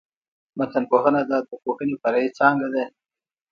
متنپوهنه 0.57 1.21
د 1.25 1.31
ادبپوهني 1.39 1.95
فرعي 2.01 2.29
څانګه 2.39 2.67
ده. 2.73 2.85